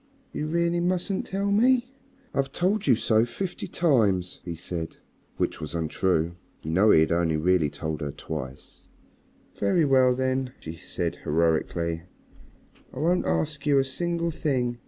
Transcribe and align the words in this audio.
"You 0.33 0.47
really 0.47 0.79
mustn't 0.79 1.27
tell 1.27 1.51
me?" 1.51 1.93
"I've 2.33 2.51
told 2.51 2.87
you 2.87 2.95
so 2.95 3.23
fifty 3.23 3.67
times," 3.67 4.39
he 4.43 4.55
said. 4.55 4.97
Which 5.37 5.61
was 5.61 5.75
untrue. 5.75 6.37
You 6.63 6.71
know 6.71 6.89
he 6.89 7.01
had 7.01 7.11
really 7.11 7.35
only 7.45 7.69
told 7.69 8.01
her 8.01 8.09
twice. 8.11 8.87
"Very 9.59 9.85
well, 9.85 10.15
then," 10.15 10.53
she 10.59 10.75
said 10.77 11.17
heroically, 11.17 12.01
"I 12.91 12.97
won't 12.97 13.27
ask 13.27 13.67
you 13.67 13.77
a 13.77 13.85
single 13.85 14.31
thing. 14.31 14.79